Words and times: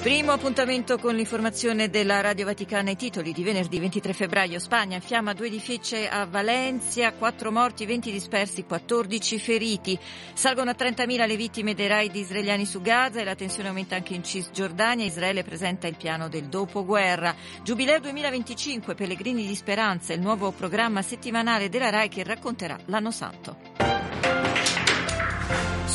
Primo 0.00 0.30
appuntamento 0.30 0.96
con 0.96 1.16
l'informazione 1.16 1.90
della 1.90 2.20
Radio 2.20 2.44
Vaticana. 2.44 2.90
I 2.90 2.96
titoli 2.96 3.32
di 3.32 3.42
venerdì 3.42 3.80
23 3.80 4.12
febbraio. 4.12 4.60
Spagna 4.60 5.00
fiamma 5.00 5.32
due 5.32 5.48
edifici 5.48 6.06
a 6.08 6.24
Valencia, 6.24 7.12
quattro 7.14 7.50
morti, 7.50 7.84
20 7.84 8.12
dispersi, 8.12 8.64
14 8.64 9.38
feriti. 9.40 9.98
Salgono 10.32 10.70
a 10.70 10.76
30.000 10.78 11.26
le 11.26 11.36
vittime 11.36 11.74
dei 11.74 11.88
raid 11.88 12.14
israeliani 12.14 12.64
su 12.64 12.80
Gaza 12.80 13.18
e 13.18 13.24
la 13.24 13.34
tensione 13.34 13.70
aumenta 13.70 13.96
anche 13.96 14.14
in 14.14 14.22
Cisgiordania. 14.22 15.04
Israele 15.04 15.42
presenta 15.42 15.88
il 15.88 15.96
piano 15.96 16.28
del 16.28 16.44
dopoguerra. 16.44 17.34
Giubileo 17.64 17.98
2025, 17.98 18.94
Pellegrini 18.94 19.48
di 19.48 19.54
Speranza, 19.56 20.12
il 20.12 20.20
nuovo 20.20 20.52
programma 20.52 21.02
settimanale 21.02 21.68
della 21.68 21.90
RAI 21.90 22.08
che 22.08 22.22
racconterà 22.22 22.78
l'anno 22.86 23.10
santo. 23.10 23.87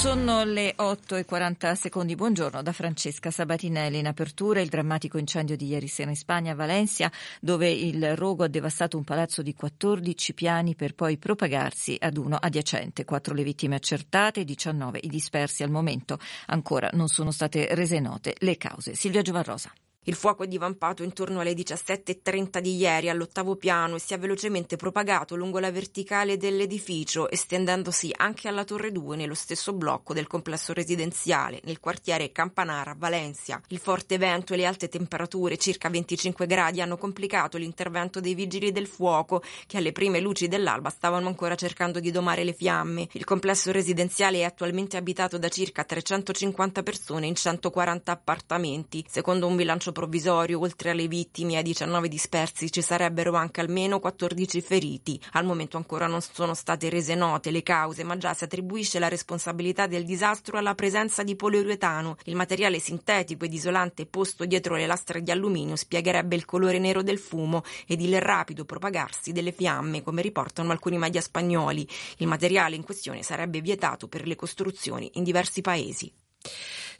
Sono 0.03 0.43
le 0.43 0.73
8 0.75 1.15
e 1.15 1.23
40 1.23 1.75
secondi. 1.75 2.15
Buongiorno 2.15 2.61
da 2.61 2.73
Francesca 2.73 3.31
Sabatinelli. 3.31 3.99
In 3.99 4.07
apertura 4.07 4.59
il 4.59 4.67
drammatico 4.67 5.17
incendio 5.17 5.55
di 5.55 5.67
ieri 5.67 5.87
sera 5.87 6.09
in 6.09 6.17
Spagna, 6.17 6.51
a 6.51 6.55
Valencia, 6.55 7.09
dove 7.39 7.71
il 7.71 8.17
rogo 8.17 8.43
ha 8.43 8.49
devastato 8.49 8.97
un 8.97 9.05
palazzo 9.05 9.41
di 9.41 9.53
14 9.53 10.33
piani 10.33 10.75
per 10.75 10.93
poi 10.93 11.17
propagarsi 11.17 11.95
ad 11.97 12.17
uno 12.17 12.35
adiacente. 12.35 13.05
Quattro 13.05 13.33
le 13.33 13.43
vittime 13.43 13.75
accertate, 13.75 14.43
19 14.43 14.99
i 15.03 15.07
dispersi 15.07 15.63
al 15.63 15.71
momento. 15.71 16.19
Ancora 16.47 16.89
non 16.91 17.07
sono 17.07 17.31
state 17.31 17.73
rese 17.73 18.01
note 18.01 18.35
le 18.39 18.57
cause. 18.57 18.95
Silvia 18.95 19.21
Giovarrosa. 19.21 19.71
Il 20.05 20.15
fuoco 20.15 20.43
è 20.43 20.47
divampato 20.47 21.01
intorno 21.01 21.39
alle 21.39 21.53
17.30 21.53 22.59
di 22.59 22.75
ieri 22.75 23.07
all'ottavo 23.07 23.55
piano 23.55 23.95
e 23.95 23.99
si 23.99 24.13
è 24.13 24.19
velocemente 24.19 24.75
propagato 24.75 25.37
lungo 25.37 25.59
la 25.59 25.71
verticale 25.71 26.35
dell'edificio, 26.35 27.29
estendendosi 27.29 28.11
anche 28.13 28.49
alla 28.49 28.65
torre 28.65 28.91
2 28.91 29.15
nello 29.15 29.33
stesso 29.33 29.71
blocco 29.71 30.13
del 30.13 30.27
complesso 30.27 30.73
residenziale, 30.73 31.61
nel 31.63 31.79
quartiere 31.79 32.33
Campanara, 32.33 32.93
Valencia. 32.97 33.61
Il 33.69 33.77
forte 33.77 34.17
vento 34.17 34.53
e 34.53 34.57
le 34.57 34.65
alte 34.65 34.89
temperature, 34.89 35.55
circa 35.55 35.89
25 35.89 36.47
gradi, 36.47 36.81
hanno 36.81 36.97
complicato 36.97 37.57
l'intervento 37.57 38.19
dei 38.19 38.35
vigili 38.35 38.73
del 38.73 38.87
fuoco, 38.87 39.41
che 39.65 39.77
alle 39.77 39.93
prime 39.93 40.19
luci 40.19 40.49
dell'alba 40.49 40.89
stavano 40.89 41.29
ancora 41.29 41.55
cercando 41.55 42.01
di 42.01 42.11
domare 42.11 42.43
le 42.43 42.51
fiamme. 42.51 43.07
Il 43.13 43.23
complesso 43.23 43.71
residenziale 43.71 44.39
è 44.39 44.43
attualmente 44.43 44.97
abitato 44.97 45.37
da 45.37 45.47
circa 45.47 45.85
350 45.85 46.83
persone 46.83 47.25
in 47.25 47.35
140 47.35 48.11
appartamenti, 48.11 49.05
secondo 49.07 49.47
un 49.47 49.55
bilancio 49.55 49.91
provvisorio, 49.93 50.59
oltre 50.59 50.89
alle 50.89 51.07
vittime 51.07 51.53
e 51.53 51.57
ai 51.57 51.63
19 51.63 52.09
dispersi, 52.09 52.69
ci 52.69 52.81
sarebbero 52.81 53.33
anche 53.35 53.61
almeno 53.61 53.99
14 53.99 54.59
feriti. 54.59 55.17
Al 55.31 55.45
momento 55.45 55.77
ancora 55.77 56.07
non 56.07 56.19
sono 56.19 56.53
state 56.53 56.89
rese 56.89 57.15
note 57.15 57.51
le 57.51 57.63
cause, 57.63 58.03
ma 58.03 58.17
già 58.17 58.33
si 58.33 58.43
attribuisce 58.43 58.99
la 58.99 59.07
responsabilità 59.07 59.87
del 59.87 60.03
disastro 60.03 60.57
alla 60.57 60.75
presenza 60.75 61.23
di 61.23 61.37
poliuretano. 61.37 62.17
Il 62.25 62.35
materiale 62.35 62.79
sintetico 62.79 63.45
ed 63.45 63.53
isolante 63.53 64.05
posto 64.05 64.43
dietro 64.43 64.75
le 64.75 64.85
lastre 64.85 65.23
di 65.23 65.31
alluminio 65.31 65.77
spiegherebbe 65.77 66.35
il 66.35 66.43
colore 66.43 66.79
nero 66.79 67.01
del 67.01 67.19
fumo 67.19 67.63
ed 67.87 68.01
il 68.01 68.19
rapido 68.19 68.65
propagarsi 68.65 69.31
delle 69.31 69.53
fiamme, 69.53 70.03
come 70.03 70.21
riportano 70.21 70.71
alcuni 70.71 70.97
media 70.97 71.21
spagnoli. 71.21 71.87
Il 72.17 72.27
materiale 72.27 72.75
in 72.75 72.83
questione 72.83 73.23
sarebbe 73.23 73.61
vietato 73.61 74.07
per 74.07 74.27
le 74.27 74.35
costruzioni 74.35 75.09
in 75.13 75.23
diversi 75.23 75.61
paesi. 75.61 76.11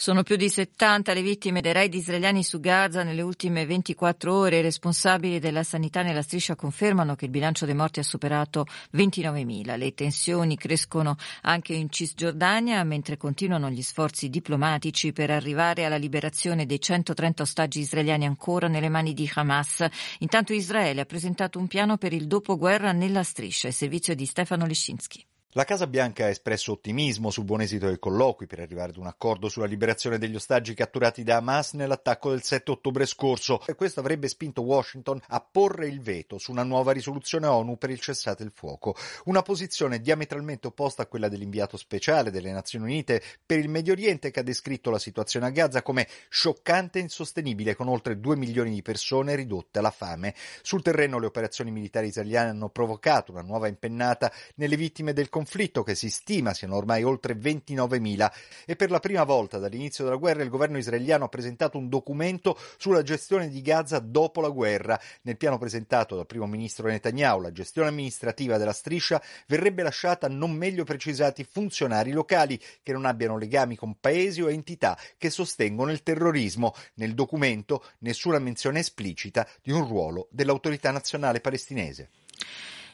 Sono 0.04 0.24
più 0.24 0.36
di 0.36 0.50
70 0.50 1.14
le 1.14 1.22
vittime 1.22 1.62
dei 1.62 1.72
raid 1.72 1.94
israeliani 1.94 2.44
su 2.44 2.60
Gaza 2.60 3.04
nelle 3.04 3.22
ultime 3.22 3.66
24 3.66 4.34
ore. 4.34 4.58
I 4.58 4.62
responsabili 4.62 5.40
della 5.40 5.64
sanità 5.64 6.02
nella 6.02 6.22
striscia 6.22 6.56
confermano 6.56 7.16
che 7.16 7.26
il 7.26 7.32
bilancio 7.32 7.66
dei 7.66 7.76
morti 7.76 8.00
ha 8.00 8.04
superato 8.04 8.66
29.000. 8.96 9.78
Le 9.78 9.94
tensioni 9.94 10.58
crescono 10.58 11.16
anche 11.44 11.74
in 11.74 11.90
Cisgiordania 11.90 12.84
mentre 12.84 13.18
continuano 13.18 13.70
gli 13.70 13.82
sforzi 13.82 14.30
diplomatici 14.30 15.14
per 15.14 15.30
arrivare 15.30 15.86
alla 15.86 15.96
liberazione 15.96 16.66
dei 16.66 16.82
130 16.82 17.44
ostaggi 17.44 17.80
israeliani 17.80 18.26
ancora 18.26 18.68
nelle 18.68 18.90
mani 18.90 19.14
di 19.14 19.32
Hamas. 19.34 19.86
Intanto 20.20 20.54
Israele 20.54 21.02
ha 21.02 21.06
presentato 21.06 21.60
un 21.60 21.68
piano 21.68 21.98
per 21.98 22.14
il 22.14 22.28
dopoguerra 22.28 22.92
nella 22.92 23.24
striscia, 23.24 23.68
il 23.68 23.74
servizio 23.74 24.16
di 24.16 24.26
Stefano 24.26 24.66
Lescinski. 24.66 25.26
La 25.56 25.66
Casa 25.66 25.86
Bianca 25.86 26.26
ha 26.26 26.30
espresso 26.30 26.72
ottimismo 26.72 27.30
sul 27.30 27.44
buon 27.44 27.62
esito 27.62 27.86
dei 27.86 28.00
colloqui 28.00 28.48
per 28.48 28.60
arrivare 28.60 28.90
ad 28.90 28.98
un 28.98 29.06
accordo 29.06 29.50
sulla 29.50 29.68
liberazione 29.68 30.18
degli 30.18 30.34
ostaggi 30.34 30.74
catturati 30.74 31.22
da 31.22 31.36
Hamas 31.36 31.74
nell'attacco 31.74 32.32
del 32.32 32.42
7 32.42 32.72
ottobre 32.72 33.06
scorso 33.06 33.62
e 33.68 33.76
questo 33.76 34.00
avrebbe 34.00 34.28
spinto 34.28 34.64
Washington 34.64 35.22
a 35.28 35.40
porre 35.42 35.86
il 35.86 36.02
veto 36.02 36.40
su 36.40 36.50
una 36.50 36.64
nuova 36.64 36.92
risoluzione 36.92 37.46
ONU 37.46 37.78
per 37.78 37.92
il 37.92 38.00
cessate 38.00 38.42
il 38.42 38.52
fuoco, 38.52 38.96
una 39.26 39.44
posizione 39.44 40.02
diametralmente 40.02 40.66
opposta 40.66 41.04
a 41.04 41.06
quella 41.06 41.30
dell'inviato 41.30 41.78
speciale 41.78 42.32
delle 42.32 42.52
Nazioni 42.52 42.86
Unite 42.86 43.22
per 43.46 43.60
il 43.60 43.70
Medio 43.70 43.94
Oriente 43.94 44.32
che 44.32 44.40
ha 44.40 44.44
descritto 44.44 44.90
la 44.90 44.98
situazione 44.98 45.46
a 45.46 45.52
Gaza 45.52 45.84
come 45.84 46.08
scioccante 46.30 46.98
e 46.98 47.04
insostenibile 47.04 47.76
con 47.76 47.90
oltre 47.90 48.20
2 48.20 48.36
milioni 48.38 48.72
di 48.72 48.82
persone 48.82 49.36
ridotte 49.36 49.78
alla 49.78 49.92
fame. 49.92 50.34
Sul 50.64 50.82
terreno 50.82 51.20
le 51.20 51.28
operazioni 51.28 51.70
militari 51.70 52.08
israeliane 52.08 52.50
hanno 52.50 52.70
provocato 52.70 53.32
una 53.32 53.42
nuova 53.42 53.68
impennata 53.68 54.34
nelle 54.56 54.78
vittime 54.78 55.14
del 55.14 55.26
conflitto 55.26 55.42
conflitto 55.44 55.84
che 55.84 55.94
si 55.94 56.10
stima 56.10 56.54
siano 56.54 56.78
ormai 56.78 57.04
oltre 57.04 57.36
29.000 57.36 58.32
e 58.66 58.78
per 58.78 58.90
la 58.90 59.02
prima 59.02 59.26
volta 59.26 59.58
dall'inizio 59.58 60.06
della 60.06 60.16
guerra 60.16 60.42
il 60.42 60.50
governo 60.50 60.78
israeliano 60.78 61.26
ha 61.26 61.28
presentato 61.28 61.78
un 61.78 61.90
documento 61.90 62.58
sulla 62.78 63.02
gestione 63.02 63.50
di 63.50 63.62
Gaza 63.62 64.00
dopo 64.00 64.40
la 64.40 64.48
guerra. 64.48 64.98
Nel 65.24 65.36
piano 65.36 65.58
presentato 65.58 66.16
dal 66.16 66.28
primo 66.28 66.48
ministro 66.48 66.88
Netanyahu 66.88 67.42
la 67.42 67.52
gestione 67.52 67.90
amministrativa 67.90 68.58
della 68.58 68.72
striscia 68.72 69.22
verrebbe 69.48 69.84
lasciata 69.84 70.28
a 70.28 70.30
non 70.30 70.52
meglio 70.52 70.86
precisati 70.86 71.44
funzionari 71.44 72.12
locali 72.12 72.58
che 72.82 72.94
non 72.94 73.04
abbiano 73.04 73.38
legami 73.38 73.76
con 73.76 74.00
paesi 74.00 74.42
o 74.42 74.50
entità 74.50 74.98
che 75.18 75.30
sostengono 75.30 75.92
il 75.92 76.04
terrorismo. 76.04 76.74
Nel 76.96 77.14
documento 77.16 77.84
nessuna 78.00 78.40
menzione 78.40 78.80
esplicita 78.80 79.46
di 79.62 79.72
un 79.72 79.86
ruolo 79.86 80.28
dell'autorità 80.32 80.92
nazionale 80.92 81.42
palestinese. 81.42 82.10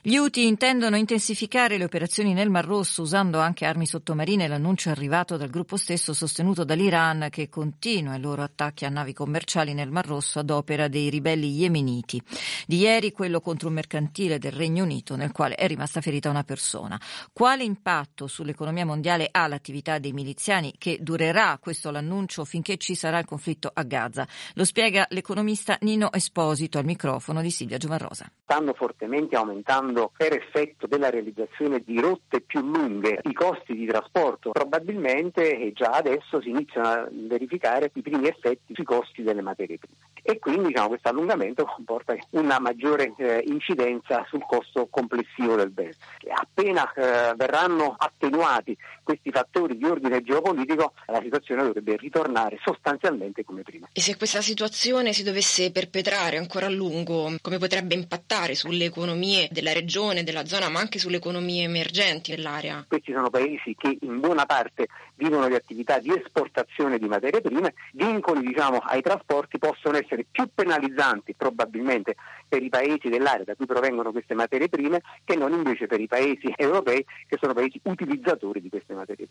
Gli 0.02 0.16
Houthi 0.16 0.48
intendono 0.48 0.96
intensificare 0.96 1.78
le 1.78 1.84
operazioni 1.84 2.32
nel 2.32 2.50
Mar 2.50 2.64
Rosso 2.64 3.02
usando 3.02 3.40
anche 3.40 3.66
armi 3.66 3.86
sottomarine. 3.86 4.48
L'annuncio 4.48 4.88
è 4.88 4.94
arrivato 4.94 5.36
dal 5.36 5.50
gruppo 5.50 5.76
stesso 5.76 6.14
sostenuto 6.14 6.64
dall'Iran 6.64 7.28
che 7.30 7.50
continua 7.50 8.16
i 8.16 8.22
loro 8.22 8.42
attacchi 8.42 8.86
a 8.86 8.90
navi 8.90 9.12
commerciali 9.12 9.74
nel 9.74 9.92
Mar 9.92 10.08
Rosso 10.08 10.40
ad 10.40 10.52
opera 10.52 10.88
dei 10.88 11.10
ribelli 11.10 11.50
yemeniti. 11.50 12.22
Di 12.66 12.78
ieri 12.78 13.12
quello 13.12 13.42
contro 13.42 13.68
un 13.68 13.74
mercantile 13.74 14.40
del 14.40 14.54
Regno 14.54 14.86
Unito 14.86 15.18
nel 15.18 15.34
quale 15.34 15.56
è 15.56 15.68
rimasta 15.68 16.00
ferita 16.00 16.30
una 16.30 16.44
persona. 16.44 16.98
Quale 17.34 17.66
impatto 17.66 18.28
sull'economia 18.28 18.86
mondiale 18.86 19.28
ha 19.30 19.48
l'attività 19.48 20.00
dei 20.00 20.14
miliziani 20.14 20.76
che 20.78 21.00
durerà 21.02 21.58
questo 21.62 21.92
l'annuncio 21.92 22.46
finché 22.46 22.78
ci 22.78 22.96
sarà 22.96 23.20
il 23.20 23.26
conflitto 23.26 23.70
a 23.74 23.84
Gaza? 23.84 24.26
Lo 24.54 24.64
spiega 24.64 25.06
l'economista 25.10 25.78
Nino 25.82 26.10
Esposito 26.14 26.78
al 26.78 26.86
microfono 26.86 27.42
di 27.42 27.52
Silvia 27.52 27.78
Giovarrosa. 27.78 28.32
Stanno 28.44 28.74
fortemente 28.74 29.36
aumentando 29.36 29.88
aumentando 29.90 30.12
per 30.16 30.34
effetto 30.34 30.88
della 30.88 31.10
realizzazione 31.10 31.82
di 31.84 32.00
rotte 32.00 32.42
più 32.42 32.62
lunghe 32.62 33.20
i 33.24 33.34
costi 33.34 33.76
di 33.76 33.86
trasporto, 33.86 34.52
probabilmente 34.52 35.72
già 35.74 35.90
adesso 35.90 36.42
si 36.42 36.50
iniziano 36.50 36.88
a 36.88 37.08
verificare 37.12 37.92
i 37.94 38.02
primi 38.02 38.28
effetti 38.28 38.74
sui 38.74 38.84
costi 38.84 39.24
delle 39.24 39.42
materie 39.42 39.78
prime 39.78 40.08
e 40.22 40.38
quindi 40.38 40.68
diciamo, 40.68 40.90
questo 40.90 41.10
allungamento 41.10 41.66
comporta 41.66 42.16
una 42.32 42.60
maggiore 42.60 43.14
eh, 43.18 43.44
incidenza 43.48 44.26
sul 44.28 44.46
costo 44.46 44.88
complessivo 44.88 45.56
del 45.56 45.72
bene. 45.72 45.94
Appena 46.32 46.92
eh, 46.94 47.34
verranno 47.36 47.96
attenuati 47.98 48.78
questi 49.10 49.32
fattori 49.32 49.76
di 49.76 49.86
ordine 49.86 50.22
geopolitico, 50.22 50.94
la 51.08 51.20
situazione 51.20 51.64
dovrebbe 51.64 51.98
ritornare 51.98 52.60
sostanzialmente 52.64 53.44
come 53.44 53.64
prima. 53.64 53.90
E 53.92 54.02
se 54.02 54.16
questa 54.18 54.42
situazione 54.42 55.14
si 55.14 55.24
dovesse 55.24 55.72
perpetrare 55.72 56.38
ancora 56.38 56.68
a 56.68 56.70
lungo, 56.70 57.34
come 57.42 57.58
potrebbe 57.58 57.96
impattare 57.96 58.54
sulle 58.54 58.86
economie 58.86 59.48
della 59.50 59.74
regione, 59.74 60.24
della 60.24 60.46
zona, 60.46 60.70
ma 60.70 60.80
anche 60.80 61.00
sulle 61.00 61.18
economie 61.18 61.64
emergenti 61.64 62.36
dell'area? 62.36 62.86
Questi 62.88 63.12
sono 63.12 63.32
paesi 63.32 63.76
che 63.76 63.98
in 64.00 64.20
buona 64.20 64.46
parte 64.46 64.86
vivono 65.16 65.48
di 65.48 65.56
attività 65.56 65.98
di 65.98 66.14
esportazione 66.16 67.00
di 67.00 67.08
materie 67.08 67.42
prime, 67.42 67.74
vincoli 67.94 68.46
diciamo, 68.46 68.78
ai 68.78 69.02
trasporti 69.02 69.58
possono 69.58 69.98
essere 69.98 70.24
più 70.30 70.48
penalizzanti 70.54 71.34
probabilmente 71.34 72.16
per 72.48 72.62
i 72.62 72.70
paesi 72.70 73.10
dell'area 73.10 73.44
da 73.44 73.56
cui 73.56 73.66
provengono 73.66 74.12
queste 74.12 74.36
materie 74.36 74.70
prime 74.70 75.02
che 75.26 75.36
non 75.36 75.52
invece 75.52 75.88
per 75.88 76.00
i 76.00 76.08
paesi 76.08 76.54
europei 76.56 77.04
che 77.28 77.38
sono 77.42 77.54
paesi 77.54 77.80
utilizzatori 77.84 78.62
di 78.62 78.70
queste 78.70 78.94
materie 78.94 78.98
prime. 78.98 78.99
materia. 79.00 79.28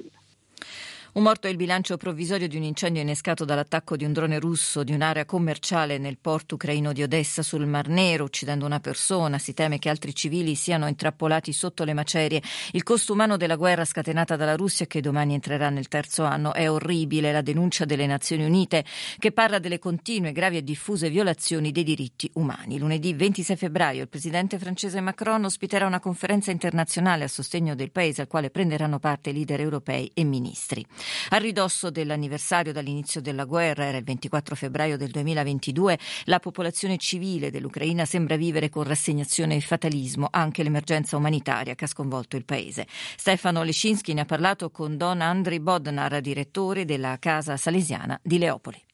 Un 1.10 1.22
morto 1.22 1.46
è 1.46 1.50
il 1.50 1.56
bilancio 1.56 1.96
provvisorio 1.96 2.48
di 2.48 2.58
un 2.58 2.64
incendio 2.64 3.00
innescato 3.00 3.46
dall'attacco 3.46 3.96
di 3.96 4.04
un 4.04 4.12
drone 4.12 4.38
russo 4.38 4.84
di 4.84 4.92
un'area 4.92 5.24
commerciale 5.24 5.96
nel 5.96 6.18
porto 6.18 6.56
ucraino 6.56 6.92
di 6.92 7.02
Odessa 7.02 7.42
sul 7.42 7.66
Mar 7.66 7.88
Nero, 7.88 8.24
uccidendo 8.24 8.66
una 8.66 8.78
persona. 8.78 9.38
Si 9.38 9.54
teme 9.54 9.78
che 9.78 9.88
altri 9.88 10.14
civili 10.14 10.54
siano 10.54 10.86
intrappolati 10.86 11.50
sotto 11.54 11.84
le 11.84 11.94
macerie. 11.94 12.42
Il 12.72 12.82
costo 12.82 13.14
umano 13.14 13.38
della 13.38 13.56
guerra 13.56 13.86
scatenata 13.86 14.36
dalla 14.36 14.54
Russia, 14.54 14.86
che 14.86 15.00
domani 15.00 15.32
entrerà 15.32 15.70
nel 15.70 15.88
terzo 15.88 16.24
anno, 16.24 16.52
è 16.52 16.70
orribile. 16.70 17.32
La 17.32 17.40
denuncia 17.40 17.86
delle 17.86 18.06
Nazioni 18.06 18.44
Unite, 18.44 18.84
che 19.18 19.32
parla 19.32 19.58
delle 19.58 19.78
continue, 19.78 20.32
gravi 20.32 20.58
e 20.58 20.62
diffuse 20.62 21.08
violazioni 21.08 21.72
dei 21.72 21.84
diritti 21.84 22.30
umani. 22.34 22.78
Lunedì 22.78 23.14
26 23.14 23.56
febbraio 23.56 24.02
il 24.02 24.08
presidente 24.08 24.58
francese 24.58 25.00
Macron 25.00 25.46
ospiterà 25.46 25.86
una 25.86 26.00
conferenza 26.00 26.50
internazionale 26.50 27.24
a 27.24 27.28
sostegno 27.28 27.74
del 27.74 27.90
paese, 27.90 28.20
al 28.20 28.28
quale 28.28 28.50
prenderanno 28.50 28.98
parte 28.98 29.32
leader 29.32 29.60
europei 29.60 30.10
e 30.12 30.22
ministri. 30.22 30.86
A 31.30 31.36
ridosso 31.36 31.90
dell'anniversario 31.90 32.72
dall'inizio 32.72 33.20
della 33.20 33.44
guerra, 33.44 33.84
era 33.84 33.98
il 33.98 34.04
24 34.04 34.54
febbraio 34.54 34.96
del 34.96 35.10
2022, 35.10 35.98
la 36.24 36.40
popolazione 36.40 36.96
civile 36.96 37.50
dell'Ucraina 37.50 38.04
sembra 38.04 38.36
vivere 38.36 38.68
con 38.68 38.84
rassegnazione 38.84 39.56
e 39.56 39.60
fatalismo 39.60 40.28
anche 40.30 40.62
l'emergenza 40.62 41.16
umanitaria 41.16 41.74
che 41.74 41.84
ha 41.84 41.88
sconvolto 41.88 42.36
il 42.36 42.44
paese. 42.44 42.86
Stefano 43.16 43.62
Lescinski 43.62 44.14
ne 44.14 44.22
ha 44.22 44.26
parlato 44.26 44.70
con 44.70 44.96
Don 44.96 45.20
Andri 45.20 45.60
Bodnar, 45.60 46.20
direttore 46.20 46.84
della 46.84 47.18
Casa 47.18 47.56
Salesiana 47.56 48.18
di 48.22 48.38
Leopoli 48.38 48.87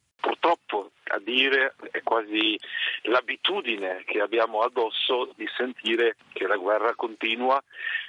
dire 1.25 1.75
è 1.91 2.03
quasi 2.03 2.59
l'abitudine 3.03 4.05
che 4.07 4.21
abbiamo 4.21 4.61
addosso 4.61 5.33
di 5.35 5.49
sentire 5.57 6.17
che 6.33 6.47
la 6.47 6.57
guerra 6.57 6.95
continua 6.95 7.63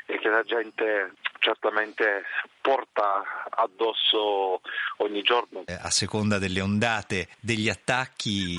e 0.06 0.19
che 0.19 0.29
la 0.29 0.44
gente 0.44 1.13
certamente 1.39 2.23
porta 2.62 3.23
addosso 3.50 4.62
ogni 4.97 5.21
giorno. 5.21 5.63
Eh, 5.65 5.73
a 5.73 5.89
seconda 5.89 6.39
delle 6.39 6.62
ondate 6.62 7.27
degli 7.39 7.69
attacchi 7.69 8.57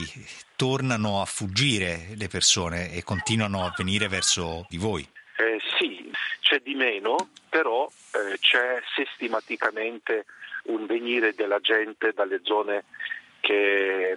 tornano 0.57 1.21
a 1.21 1.25
fuggire 1.25 2.15
le 2.17 2.29
persone 2.29 2.93
e 2.93 3.03
continuano 3.03 3.65
a 3.65 3.75
venire 3.77 4.09
verso 4.09 4.67
di 4.69 4.79
voi. 4.79 5.07
Eh, 5.37 5.61
sì, 5.79 6.11
c'è 6.41 6.61
di 6.61 6.75
meno, 6.75 7.31
però 7.49 7.91
eh, 8.13 8.39
c'è 8.39 8.81
sistematicamente 8.95 10.27
un 10.65 10.87
venire 10.87 11.35
della 11.35 11.61
gente 11.61 12.13
dalle 12.13 12.41
zone 12.43 12.85
che 13.41 14.17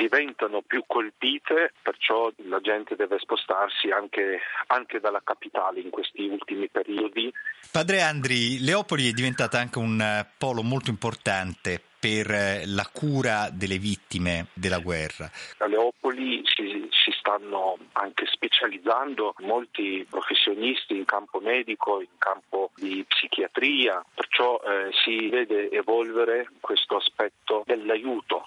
diventano 0.00 0.62
più 0.62 0.82
colpite, 0.86 1.74
perciò 1.82 2.32
la 2.48 2.60
gente 2.60 2.96
deve 2.96 3.18
spostarsi 3.18 3.90
anche, 3.90 4.40
anche, 4.68 4.98
dalla 4.98 5.20
capitale 5.22 5.80
in 5.80 5.90
questi 5.90 6.22
ultimi 6.26 6.68
periodi. 6.68 7.30
Padre 7.70 8.00
Andri, 8.00 8.64
Leopoli 8.64 9.10
è 9.10 9.12
diventata 9.12 9.58
anche 9.58 9.78
un 9.78 10.00
eh, 10.00 10.26
polo 10.38 10.62
molto 10.62 10.88
importante 10.88 11.82
per 12.00 12.30
eh, 12.30 12.62
la 12.64 12.88
cura 12.90 13.50
delle 13.52 13.76
vittime 13.76 14.46
della 14.54 14.78
guerra. 14.78 15.30
A 15.58 15.66
Leopoli 15.66 16.40
si, 16.44 16.88
si 16.90 17.10
stanno 17.18 17.76
anche 17.92 18.24
specializzando 18.24 19.34
molti 19.40 20.06
professionisti 20.08 20.96
in 20.96 21.04
campo 21.04 21.40
medico, 21.40 22.00
in 22.00 22.16
campo 22.16 22.70
di 22.76 23.04
psichiatria, 23.06 24.02
perciò 24.14 24.58
eh, 24.64 24.90
si 25.04 25.28
vede 25.28 25.70
evolvere 25.70 26.48
questo 26.60 26.96
aspetto 26.96 27.64
dell'aiuto 27.66 28.46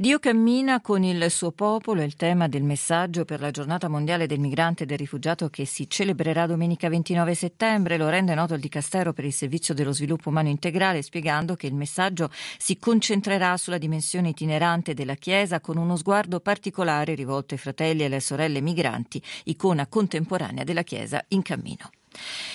Dio 0.00 0.18
cammina 0.18 0.80
con 0.80 1.02
il 1.02 1.30
suo 1.30 1.50
popolo 1.50 2.00
è 2.00 2.04
il 2.04 2.16
tema 2.16 2.48
del 2.48 2.62
messaggio 2.62 3.26
per 3.26 3.38
la 3.38 3.50
giornata 3.50 3.86
mondiale 3.86 4.26
del 4.26 4.38
migrante 4.40 4.84
e 4.84 4.86
del 4.86 4.96
rifugiato 4.96 5.50
che 5.50 5.66
si 5.66 5.90
celebrerà 5.90 6.46
domenica 6.46 6.88
29 6.88 7.34
settembre. 7.34 7.98
Lo 7.98 8.08
rende 8.08 8.34
noto 8.34 8.54
il 8.54 8.60
Dicastero 8.60 9.12
per 9.12 9.26
il 9.26 9.32
Servizio 9.34 9.74
dello 9.74 9.92
Sviluppo 9.92 10.30
Umano 10.30 10.48
Integrale 10.48 11.02
spiegando 11.02 11.54
che 11.54 11.66
il 11.66 11.74
messaggio 11.74 12.30
si 12.56 12.78
concentrerà 12.78 13.58
sulla 13.58 13.76
dimensione 13.76 14.30
itinerante 14.30 14.94
della 14.94 15.16
Chiesa 15.16 15.60
con 15.60 15.76
uno 15.76 15.96
sguardo 15.96 16.40
particolare 16.40 17.14
rivolto 17.14 17.52
ai 17.52 17.60
fratelli 17.60 18.00
e 18.00 18.06
alle 18.06 18.20
sorelle 18.20 18.62
migranti, 18.62 19.22
icona 19.44 19.86
contemporanea 19.86 20.64
della 20.64 20.82
Chiesa 20.82 21.22
in 21.28 21.42
cammino. 21.42 21.90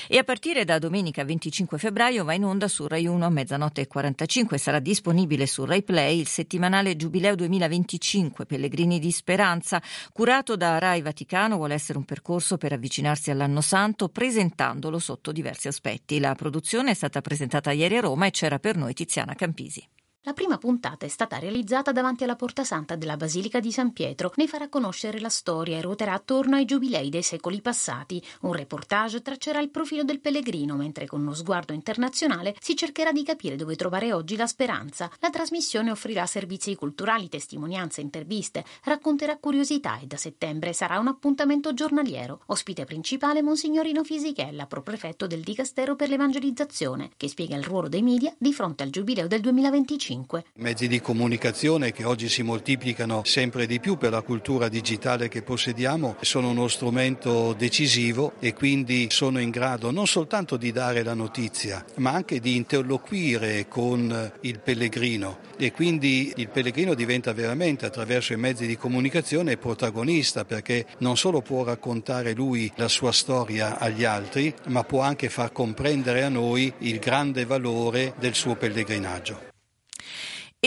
E 0.07 0.17
a 0.17 0.23
partire 0.23 0.65
da 0.65 0.79
domenica 0.79 1.23
25 1.23 1.77
febbraio 1.77 2.23
va 2.23 2.33
in 2.33 2.43
onda 2.43 2.67
su 2.67 2.87
Rai 2.87 3.07
1 3.07 3.25
a 3.25 3.29
mezzanotte 3.29 3.81
e 3.81 3.87
45 3.87 4.57
sarà 4.57 4.79
disponibile 4.79 5.47
su 5.47 5.65
Rai 5.65 5.83
Play 5.83 6.19
il 6.19 6.27
settimanale 6.27 6.95
Giubileo 6.95 7.35
2025 7.35 8.45
Pellegrini 8.45 8.99
di 8.99 9.11
Speranza, 9.11 9.81
curato 10.11 10.55
da 10.55 10.77
Rai 10.77 11.01
Vaticano, 11.01 11.55
vuole 11.55 11.73
essere 11.73 11.97
un 11.97 12.05
percorso 12.05 12.57
per 12.57 12.73
avvicinarsi 12.73 13.31
all'anno 13.31 13.61
santo 13.61 14.09
presentandolo 14.09 14.99
sotto 14.99 15.31
diversi 15.31 15.67
aspetti. 15.67 16.19
La 16.19 16.35
produzione 16.35 16.91
è 16.91 16.93
stata 16.93 17.21
presentata 17.21 17.71
ieri 17.71 17.97
a 17.97 18.01
Roma 18.01 18.27
e 18.27 18.31
c'era 18.31 18.59
per 18.59 18.75
noi 18.75 18.93
Tiziana 18.93 19.33
Campisi. 19.33 19.87
La 20.27 20.33
prima 20.33 20.57
puntata 20.57 21.05
è 21.05 21.07
stata 21.07 21.37
realizzata 21.37 21.91
davanti 21.91 22.23
alla 22.23 22.35
Porta 22.35 22.63
Santa 22.63 22.95
della 22.95 23.15
Basilica 23.15 23.59
di 23.59 23.71
San 23.71 23.93
Pietro. 23.93 24.31
Ne 24.37 24.47
farà 24.47 24.69
conoscere 24.69 25.19
la 25.19 25.29
storia 25.29 25.77
e 25.77 25.83
ruoterà 25.83 26.13
attorno 26.13 26.55
ai 26.55 26.65
giubilei 26.65 27.11
dei 27.11 27.21
secoli 27.21 27.61
passati. 27.61 28.19
Un 28.41 28.53
reportage 28.53 29.21
traccerà 29.21 29.59
il 29.59 29.69
profilo 29.69 30.03
del 30.03 30.19
pellegrino, 30.19 30.75
mentre 30.77 31.05
con 31.05 31.21
uno 31.21 31.35
sguardo 31.35 31.73
internazionale 31.73 32.55
si 32.59 32.75
cercherà 32.75 33.11
di 33.11 33.21
capire 33.21 33.55
dove 33.55 33.75
trovare 33.75 34.13
oggi 34.13 34.35
la 34.35 34.47
speranza. 34.47 35.11
La 35.19 35.29
trasmissione 35.29 35.91
offrirà 35.91 36.25
servizi 36.25 36.73
culturali, 36.73 37.29
testimonianze, 37.29 38.01
interviste, 38.01 38.65
racconterà 38.85 39.37
curiosità 39.37 39.99
e 39.99 40.07
da 40.07 40.17
settembre 40.17 40.73
sarà 40.73 40.97
un 40.97 41.07
appuntamento 41.07 41.75
giornaliero. 41.75 42.41
Ospite 42.47 42.83
principale 42.85 43.43
Monsignorino 43.43 44.03
Fisichella, 44.03 44.65
proprefetto 44.65 45.27
del 45.27 45.41
Dicastero 45.41 45.95
per 45.95 46.09
l'Evangelizzazione, 46.09 47.11
che 47.15 47.27
spiega 47.27 47.55
il 47.55 47.63
ruolo 47.63 47.89
dei 47.89 48.01
media 48.01 48.33
di 48.39 48.53
fronte 48.53 48.81
al 48.81 48.89
giubileo 48.89 49.27
del 49.27 49.41
2025. 49.41 50.13
5. 50.15 50.45
Mezzi 50.59 50.87
di 50.87 51.01
comunicazione 51.01 51.91
che 51.91 52.05
oggi 52.05 52.29
si 52.29 52.41
moltiplicano 52.41 53.23
sempre 53.25 53.65
di 53.65 53.81
più 53.81 53.97
per 53.97 54.11
la 54.11 54.21
cultura 54.21 54.69
digitale 54.69 55.27
che 55.27 55.41
possediamo 55.41 56.15
sono 56.21 56.51
uno 56.51 56.69
strumento 56.69 57.51
decisivo 57.51 58.33
e 58.39 58.53
quindi 58.53 59.07
sono 59.09 59.39
in 59.39 59.49
grado 59.49 59.91
non 59.91 60.07
soltanto 60.07 60.55
di 60.55 60.71
dare 60.71 61.03
la 61.03 61.13
notizia, 61.13 61.83
ma 61.95 62.11
anche 62.11 62.39
di 62.39 62.55
interloquire 62.55 63.67
con 63.67 64.31
il 64.41 64.59
pellegrino 64.59 65.39
e 65.57 65.73
quindi 65.73 66.31
il 66.37 66.47
pellegrino 66.49 66.93
diventa 66.93 67.33
veramente 67.33 67.85
attraverso 67.85 68.31
i 68.31 68.37
mezzi 68.37 68.65
di 68.65 68.77
comunicazione 68.77 69.57
protagonista 69.57 70.45
perché 70.45 70.85
non 70.99 71.17
solo 71.17 71.41
può 71.41 71.65
raccontare 71.65 72.33
lui 72.33 72.71
la 72.75 72.87
sua 72.87 73.11
storia 73.11 73.79
agli 73.79 74.05
altri, 74.05 74.53
ma 74.67 74.83
può 74.83 75.01
anche 75.01 75.27
far 75.27 75.51
comprendere 75.51 76.23
a 76.23 76.29
noi 76.29 76.71
il 76.79 76.99
grande 76.99 77.43
valore 77.45 78.13
del 78.17 78.33
suo 78.33 78.55
pellegrinaggio. 78.55 79.53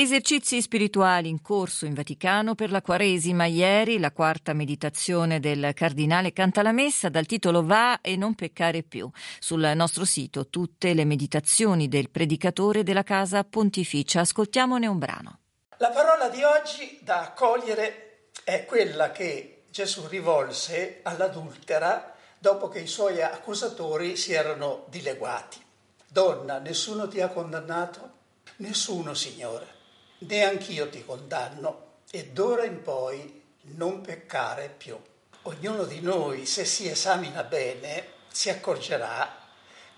Esercizi 0.01 0.63
spirituali 0.63 1.29
in 1.29 1.43
corso 1.43 1.85
in 1.85 1.93
Vaticano 1.93 2.55
per 2.55 2.71
la 2.71 2.83
Quaresima. 2.83 3.47
Ieri 3.47 3.99
la 3.99 4.13
quarta 4.13 4.53
meditazione 4.53 5.41
del 5.41 5.73
Cardinale 5.75 6.33
canta 6.33 6.63
la 6.63 6.71
messa 6.71 7.09
dal 7.09 7.27
titolo 7.27 7.65
Va 7.65 8.01
e 8.01 8.15
non 8.15 8.37
peccare 8.37 8.85
più. 8.85 9.11
Sul 9.41 9.73
nostro 9.75 10.05
sito 10.05 10.47
tutte 10.51 10.95
le 10.95 11.05
meditazioni 11.05 11.89
del 11.89 12.11
predicatore 12.11 12.85
della 12.85 13.03
Casa 13.03 13.43
Pontificia. 13.43 14.21
Ascoltiamone 14.21 14.87
un 14.87 14.99
brano. 14.99 15.41
La 15.79 15.91
parola 15.91 16.29
di 16.29 16.45
oggi 16.45 17.01
da 17.03 17.23
accogliere 17.23 18.29
è 18.45 18.67
quella 18.67 19.11
che 19.11 19.65
Gesù 19.69 20.07
rivolse 20.07 21.01
all'adultera 21.03 22.15
dopo 22.39 22.69
che 22.69 22.79
i 22.79 22.87
suoi 22.87 23.21
accusatori 23.21 24.15
si 24.15 24.33
erano 24.33 24.85
dileguati. 24.91 25.59
Donna, 26.07 26.61
nessuno 26.61 27.09
ti 27.09 27.21
ha 27.21 27.27
condannato? 27.27 28.11
Nessuno, 28.59 29.13
Signore 29.15 29.78
neanch'io 30.19 30.89
ti 30.89 31.05
condanno 31.05 31.87
e 32.11 32.27
d'ora 32.27 32.65
in 32.65 32.83
poi 32.83 33.43
non 33.77 34.01
peccare 34.01 34.73
più. 34.75 34.97
Ognuno 35.43 35.85
di 35.85 36.01
noi, 36.01 36.47
se 36.47 36.65
si 36.65 36.89
esamina 36.89 37.43
bene, 37.43 38.17
si 38.31 38.51
accorgerà 38.51 39.47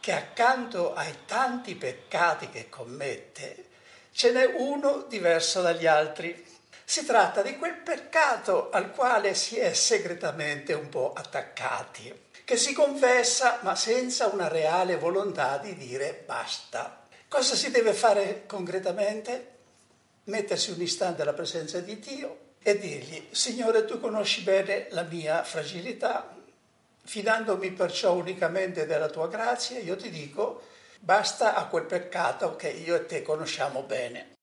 che 0.00 0.12
accanto 0.12 0.94
ai 0.94 1.14
tanti 1.26 1.74
peccati 1.74 2.48
che 2.50 2.68
commette, 2.68 3.66
ce 4.12 4.32
n'è 4.32 4.44
uno 4.56 5.04
diverso 5.08 5.60
dagli 5.60 5.86
altri. 5.86 6.46
Si 6.84 7.04
tratta 7.04 7.42
di 7.42 7.56
quel 7.56 7.76
peccato 7.76 8.70
al 8.70 8.90
quale 8.92 9.34
si 9.34 9.56
è 9.56 9.72
segretamente 9.74 10.72
un 10.72 10.88
po' 10.88 11.12
attaccati, 11.14 12.28
che 12.44 12.56
si 12.56 12.72
confessa 12.72 13.58
ma 13.62 13.76
senza 13.76 14.26
una 14.26 14.48
reale 14.48 14.96
volontà 14.96 15.58
di 15.58 15.76
dire 15.76 16.24
basta. 16.26 17.06
Cosa 17.28 17.54
si 17.54 17.70
deve 17.70 17.92
fare 17.92 18.44
concretamente? 18.46 19.58
Mettersi 20.30 20.70
un 20.70 20.80
istante 20.80 21.20
alla 21.20 21.34
presenza 21.34 21.80
di 21.80 21.98
Dio 21.98 22.54
e 22.62 22.78
dirgli, 22.78 23.28
Signore, 23.30 23.84
tu 23.84 24.00
conosci 24.00 24.42
bene 24.42 24.86
la 24.90 25.02
mia 25.02 25.42
fragilità, 25.42 26.34
fidandomi 27.04 27.72
perciò 27.72 28.14
unicamente 28.14 28.86
della 28.86 29.08
tua 29.08 29.28
grazia, 29.28 29.78
io 29.78 29.96
ti 29.96 30.08
dico, 30.08 30.62
basta 30.98 31.54
a 31.54 31.66
quel 31.66 31.84
peccato 31.84 32.56
che 32.56 32.68
io 32.68 32.94
e 32.94 33.06
te 33.06 33.22
conosciamo 33.22 33.82
bene. 33.82 34.38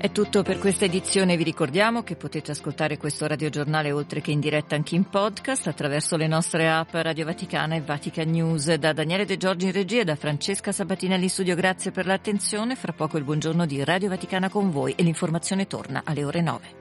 È 0.00 0.10
tutto 0.12 0.42
per 0.42 0.58
questa 0.58 0.86
edizione. 0.86 1.36
Vi 1.36 1.42
ricordiamo 1.42 2.02
che 2.02 2.16
potete 2.16 2.52
ascoltare 2.52 2.96
questo 2.96 3.26
radiogiornale 3.26 3.92
oltre 3.92 4.22
che 4.22 4.30
in 4.30 4.40
diretta 4.40 4.74
anche 4.74 4.94
in 4.94 5.04
podcast 5.04 5.66
attraverso 5.66 6.16
le 6.16 6.26
nostre 6.26 6.70
app 6.70 6.88
Radio 6.94 7.26
Vaticana 7.26 7.74
e 7.74 7.82
Vatican 7.82 8.30
News. 8.30 8.72
Da 8.76 8.94
Daniele 8.94 9.26
De 9.26 9.36
Giorgi 9.36 9.66
in 9.66 9.72
regia 9.72 10.00
e 10.00 10.04
da 10.04 10.16
Francesca 10.16 10.72
Sabatinelli 10.72 11.24
in 11.24 11.28
studio, 11.28 11.54
grazie 11.54 11.90
per 11.90 12.06
l'attenzione. 12.06 12.76
Fra 12.76 12.94
poco 12.94 13.18
il 13.18 13.24
buongiorno 13.24 13.66
di 13.66 13.84
Radio 13.84 14.08
Vaticana 14.08 14.48
con 14.48 14.70
voi 14.70 14.94
e 14.96 15.02
l'informazione 15.02 15.66
torna 15.66 16.00
alle 16.02 16.24
ore 16.24 16.40
9. 16.40 16.79